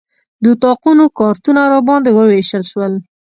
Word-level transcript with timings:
د 0.41 0.43
اتاقونو 0.53 1.05
کارتونه 1.19 1.61
راباندې 1.73 2.11
ووېشل 2.13 2.63
شول. 2.71 2.93